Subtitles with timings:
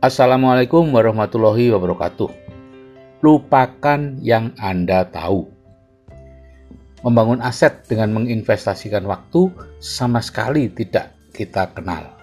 [0.00, 2.32] Assalamualaikum warahmatullahi wabarakatuh.
[3.20, 5.44] Lupakan yang Anda tahu.
[7.04, 12.16] Membangun aset dengan menginvestasikan waktu sama sekali tidak kita kenal.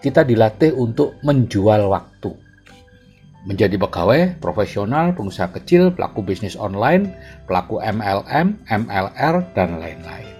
[0.00, 2.32] Kita dilatih untuk menjual waktu.
[3.44, 7.12] Menjadi pegawai, profesional, pengusaha kecil, pelaku bisnis online,
[7.44, 10.32] pelaku MLM, MLR, dan lain-lain.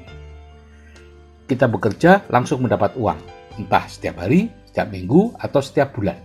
[1.44, 3.20] Kita bekerja langsung mendapat uang,
[3.60, 6.23] entah setiap hari, setiap minggu, atau setiap bulan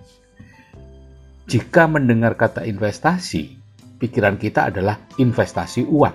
[1.50, 3.58] jika mendengar kata investasi,
[3.98, 6.14] pikiran kita adalah investasi uang.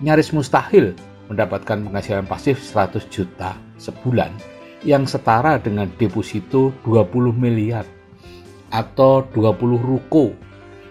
[0.00, 0.96] Nyaris mustahil
[1.28, 4.32] mendapatkan penghasilan pasif 100 juta sebulan
[4.80, 7.84] yang setara dengan deposito 20 miliar
[8.72, 10.32] atau 20 ruko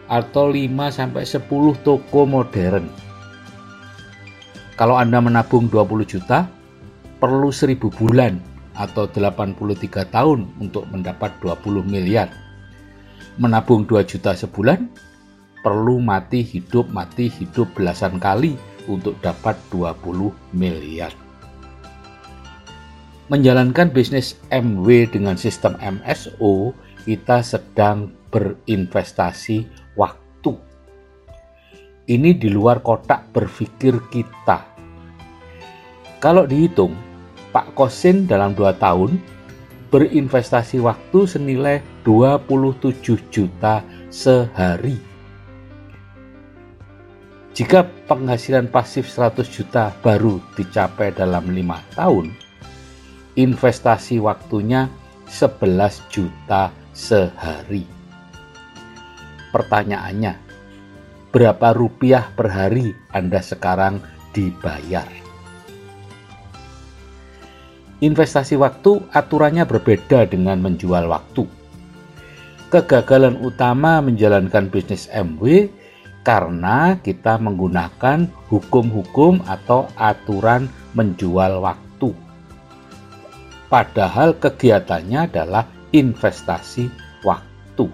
[0.06, 1.42] atau 5 sampai 10
[1.82, 2.86] toko modern.
[4.78, 6.46] Kalau Anda menabung 20 juta,
[7.18, 8.38] perlu 1000 bulan
[8.78, 9.58] atau 83
[10.14, 12.51] tahun untuk mendapat 20 miliar
[13.40, 14.92] menabung 2 juta sebulan
[15.62, 18.58] perlu mati hidup mati hidup belasan kali
[18.90, 21.14] untuk dapat 20 miliar.
[23.32, 26.76] Menjalankan bisnis MW dengan sistem MSO,
[27.08, 29.64] kita sedang berinvestasi
[29.96, 30.52] waktu.
[32.12, 34.68] Ini di luar kotak berpikir kita.
[36.20, 36.92] Kalau dihitung,
[37.56, 39.16] Pak Kosin dalam 2 tahun
[39.92, 44.98] berinvestasi waktu senilai 27 juta sehari.
[47.52, 52.32] Jika penghasilan pasif 100 juta baru dicapai dalam lima tahun,
[53.36, 54.88] investasi waktunya
[55.28, 57.84] 11 juta sehari.
[59.52, 60.34] Pertanyaannya,
[61.36, 64.00] berapa rupiah per hari Anda sekarang
[64.32, 65.21] dibayar?
[68.02, 71.46] Investasi waktu aturannya berbeda dengan menjual waktu.
[72.74, 75.70] Kegagalan utama menjalankan bisnis MW
[76.26, 80.66] karena kita menggunakan hukum-hukum atau aturan
[80.98, 82.10] menjual waktu.
[83.70, 86.90] Padahal kegiatannya adalah investasi
[87.22, 87.86] waktu.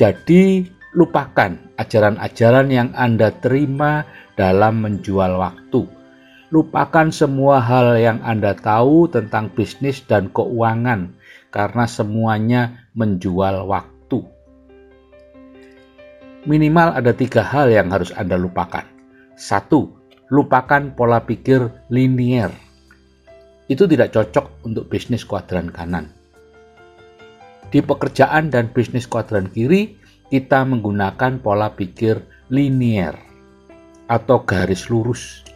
[0.00, 4.08] Jadi, lupakan ajaran-ajaran yang Anda terima
[4.40, 6.01] dalam menjual waktu
[6.52, 11.16] Lupakan semua hal yang Anda tahu tentang bisnis dan keuangan,
[11.48, 14.20] karena semuanya menjual waktu.
[16.44, 18.84] Minimal ada tiga hal yang harus Anda lupakan.
[19.32, 19.96] Satu,
[20.28, 22.52] lupakan pola pikir linier.
[23.72, 26.12] Itu tidak cocok untuk bisnis kuadran kanan.
[27.72, 29.96] Di pekerjaan dan bisnis kuadran kiri,
[30.28, 32.20] kita menggunakan pola pikir
[32.52, 33.16] linier
[34.04, 35.48] atau garis lurus.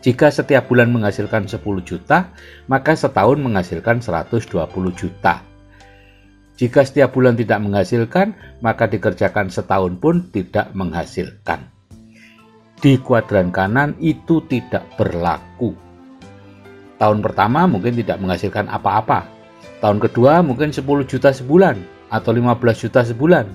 [0.00, 2.32] Jika setiap bulan menghasilkan 10 juta,
[2.72, 4.48] maka setahun menghasilkan 120
[4.96, 5.44] juta.
[6.56, 11.68] Jika setiap bulan tidak menghasilkan, maka dikerjakan setahun pun tidak menghasilkan.
[12.80, 15.76] Di kuadran kanan itu tidak berlaku.
[16.96, 19.24] Tahun pertama mungkin tidak menghasilkan apa-apa.
[19.84, 21.76] Tahun kedua mungkin 10 juta sebulan
[22.12, 23.48] atau 15 juta sebulan.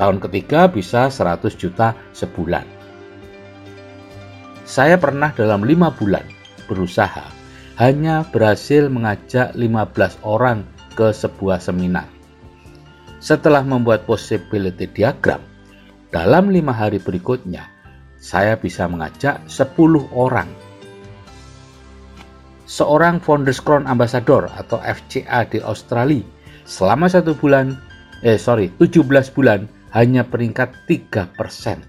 [0.00, 2.77] Tahun ketiga bisa 100 juta sebulan.
[4.68, 6.28] Saya pernah dalam lima bulan
[6.68, 7.24] berusaha
[7.80, 10.60] hanya berhasil mengajak 15 orang
[10.92, 12.04] ke sebuah seminar.
[13.16, 15.40] Setelah membuat possibility diagram,
[16.12, 17.64] dalam lima hari berikutnya,
[18.20, 19.72] saya bisa mengajak 10
[20.12, 20.52] orang.
[22.68, 26.20] Seorang Founders Crown Ambassador atau FCA di Australia
[26.68, 27.72] selama satu bulan,
[28.20, 29.64] eh sorry, 17 bulan
[29.96, 31.87] hanya peringkat 3 persen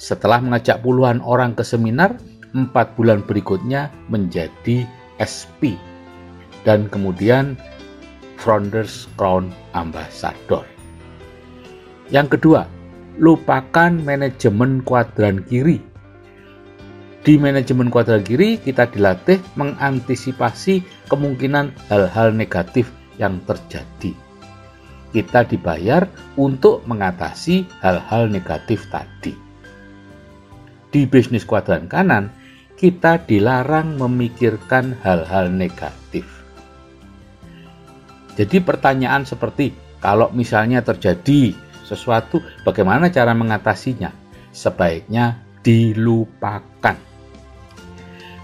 [0.00, 2.16] setelah mengajak puluhan orang ke seminar,
[2.56, 4.88] empat bulan berikutnya menjadi
[5.20, 5.76] SP
[6.64, 7.60] dan kemudian
[8.40, 10.64] Founders Crown Ambassador.
[12.08, 12.64] Yang kedua,
[13.20, 15.84] lupakan manajemen kuadran kiri.
[17.20, 20.80] Di manajemen kuadran kiri, kita dilatih mengantisipasi
[21.12, 22.88] kemungkinan hal-hal negatif
[23.20, 24.16] yang terjadi.
[25.12, 26.08] Kita dibayar
[26.40, 29.49] untuk mengatasi hal-hal negatif tadi
[30.90, 32.30] di bisnis kuadran kanan,
[32.74, 36.26] kita dilarang memikirkan hal-hal negatif.
[38.38, 41.52] Jadi pertanyaan seperti kalau misalnya terjadi
[41.84, 44.14] sesuatu, bagaimana cara mengatasinya?
[44.50, 46.96] Sebaiknya dilupakan.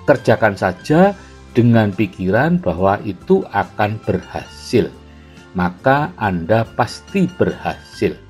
[0.06, 1.16] Kerjakan saja
[1.56, 4.92] dengan pikiran bahwa itu akan berhasil,
[5.56, 8.25] maka Anda pasti berhasil.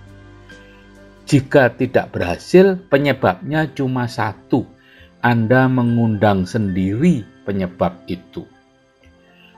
[1.27, 4.63] Jika tidak berhasil, penyebabnya cuma satu.
[5.19, 8.47] Anda mengundang sendiri penyebab itu.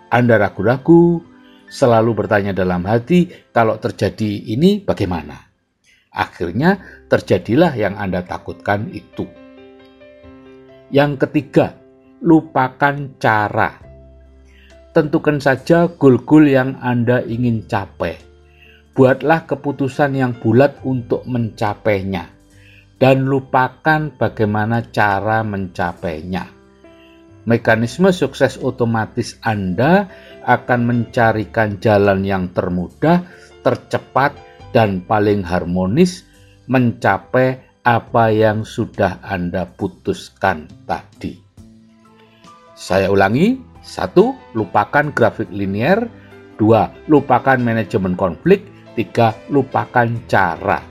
[0.09, 1.20] Anda ragu-ragu,
[1.69, 5.37] selalu bertanya dalam hati, kalau terjadi ini bagaimana?
[6.09, 6.81] Akhirnya
[7.12, 9.29] terjadilah yang Anda takutkan itu.
[10.88, 11.76] Yang ketiga,
[12.25, 13.76] lupakan cara.
[14.97, 18.27] Tentukan saja goal-goal yang Anda ingin capai.
[18.99, 22.35] Buatlah keputusan yang bulat untuk mencapainya,
[22.99, 26.50] dan lupakan bagaimana cara mencapainya.
[27.47, 30.11] Mekanisme sukses otomatis Anda
[30.43, 33.23] akan mencarikan jalan yang termudah,
[33.62, 34.35] tercepat,
[34.75, 36.27] dan paling harmonis
[36.67, 41.39] mencapai apa yang sudah Anda putuskan tadi.
[42.75, 46.11] Saya ulangi, satu, lupakan grafik linear.
[46.59, 48.77] Dua, lupakan manajemen konflik.
[48.99, 50.83] Tiga, lupakan cara.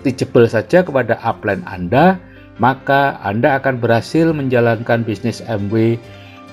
[0.00, 2.16] Dijebel saja kepada upline Anda,
[2.56, 6.00] maka Anda akan berhasil menjalankan bisnis MW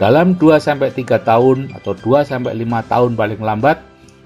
[0.03, 0.91] dalam 2-3
[1.23, 2.43] tahun atau 2-5
[2.91, 3.79] tahun paling lambat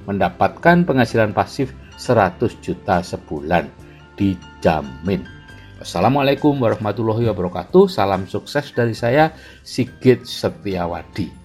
[0.10, 1.70] mendapatkan penghasilan pasif
[2.02, 3.70] 100 juta sebulan.
[4.18, 5.22] Dijamin.
[5.78, 7.94] Assalamualaikum warahmatullahi wabarakatuh.
[7.94, 11.43] Salam sukses dari saya, Sigit Setiawadi.